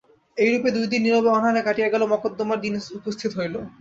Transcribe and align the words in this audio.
এইরূপে 0.37 0.69
দুইদিন 0.75 1.01
নীরবে 1.03 1.29
অনাহারে 1.31 1.61
কাটিয়া 1.63 1.89
গেল, 1.93 2.01
মকদ্দমার 2.13 2.59
দিন 2.61 2.73
উপস্থিত 2.99 3.31
হইল। 3.37 3.55